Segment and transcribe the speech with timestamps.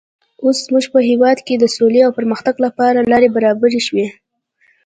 [0.43, 4.07] اوس زموږ په هېواد کې د سولې او پرمختګ لپاره لارې برابرې شوې.